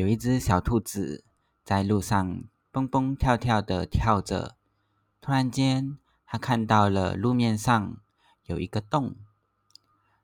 [0.00, 1.26] 有一只小兔子
[1.62, 4.56] 在路上蹦蹦跳跳的跳着，
[5.20, 7.98] 突然间，它看到了路面上
[8.44, 9.16] 有一个洞，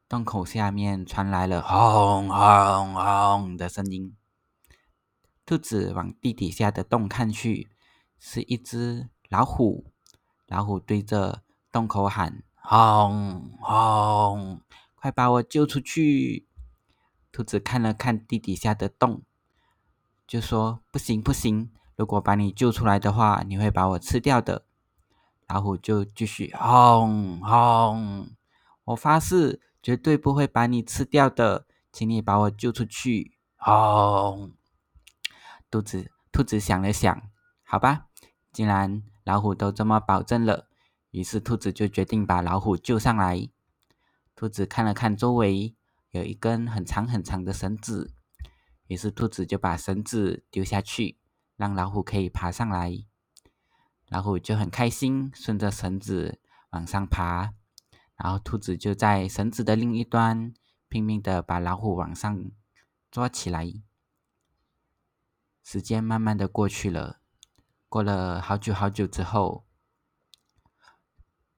[0.09, 4.17] 洞口下面传来了轰轰轰的声音。
[5.45, 7.69] 兔子往地底下的洞看去，
[8.19, 9.93] 是一只老虎。
[10.47, 14.63] 老虎对着洞口喊：“轰轰，
[14.95, 16.49] 快把我救出去！”
[17.31, 19.21] 兔子看了看地底下的洞。
[20.27, 24.65] 就说不行不行，如果把你救出来的话，你会把我吃掉的。
[25.49, 28.31] 老虎就继续轰轰，
[28.87, 33.39] 我发誓绝对不会把你吃掉的，请你把我救出去。
[33.57, 34.53] 轰！
[35.71, 37.23] 兔子兔子想了想，
[37.65, 38.07] 好吧，
[38.53, 40.69] 既然老虎都这么保证了，
[41.13, 43.49] 于是兔子就决定把老虎救上来。
[44.35, 45.77] 兔子看了看周围，
[46.11, 48.13] 有一根很长很长的绳子。
[48.89, 51.19] 于是，兔子就把绳子丢下去，
[51.57, 53.05] 让老虎可以爬上来。
[54.09, 57.55] 老虎就很开心，顺着绳子往上爬。
[58.17, 60.55] 然后，兔子就在绳子的另一端
[60.89, 62.51] 拼命的把老虎往上
[63.11, 63.73] 抓起来。
[65.65, 67.21] 时间慢慢的过去了，
[67.89, 69.67] 过了好久好久之后，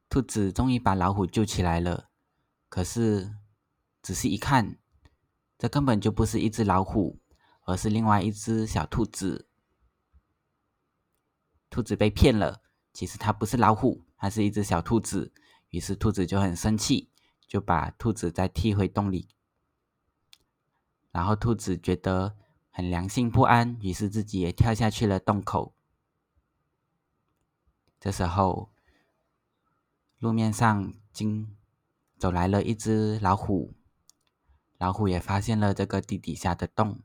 [0.08, 2.08] 兔子终于把老虎救起来了。
[2.70, 3.34] 可是，
[4.00, 4.78] 仔细一看，
[5.59, 7.19] 这根本就不是一只老虎，
[7.62, 9.48] 而是另外一只小兔子。
[11.69, 15.33] 兔子被骗了，其实它不是老虎，它是一只小兔子。
[15.70, 17.11] 于是兔子就很生气，
[17.47, 19.28] 就把兔子再踢回洞里。
[21.11, 22.37] 然后兔子觉得
[22.70, 25.75] 很良心不安，于是自己也跳下去了洞口。
[27.98, 28.70] 这时候，
[30.20, 31.56] 路面上经
[32.17, 33.75] 走来了一只老虎。
[34.79, 37.01] 老虎也发现了这个地底下的洞，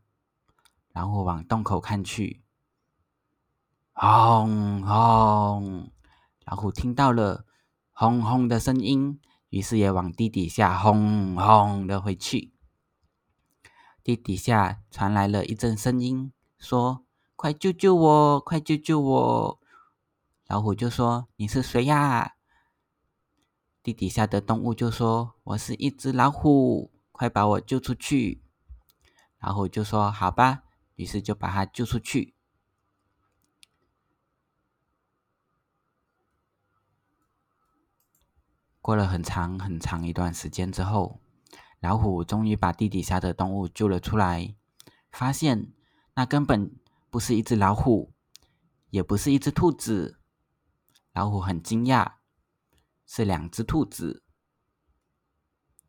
[0.92, 2.44] 然后往洞口看去，
[3.94, 5.92] 轰轰！
[6.46, 7.46] 老虎听到了
[7.92, 9.20] 轰轰的声音，
[9.50, 12.54] 于是也往地底下轰轰的回去。
[14.04, 17.04] 地底下传来了一阵声音，说
[17.36, 18.40] ：“快救救我！
[18.40, 19.60] 快救救我！”
[20.46, 22.36] 老虎就说：“你是谁呀？”
[23.82, 28.44] 地底下的动物就说：“我是一只老虎。”快把我救出去！
[29.40, 30.64] 老虎就说：“好吧。”
[30.96, 32.36] 于是就把他救出去。
[38.82, 41.22] 过了很长很长一段时间之后，
[41.80, 44.56] 老虎终于把地底下的动物救了出来，
[45.12, 45.74] 发现
[46.16, 46.76] 那根本
[47.10, 48.14] 不是一只老虎，
[48.90, 50.20] 也不是一只兔子。
[51.14, 52.16] 老虎很惊讶，
[53.06, 54.23] 是两只兔子。